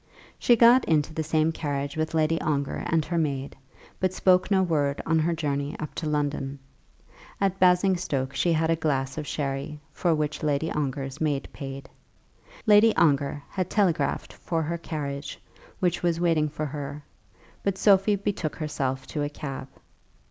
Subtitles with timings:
[0.39, 3.55] She got into the same carriage with Lady Ongar and her maid,
[3.99, 6.57] but spoke no word on her journey up to London.
[7.39, 11.87] At Basingstoke she had a glass of sherry, for which Lady Ongar's maid paid.
[12.65, 15.39] Lady Ongar had telegraphed for her carriage,
[15.79, 17.03] which was waiting for her,
[17.61, 19.67] but Sophie betook herself to a cab.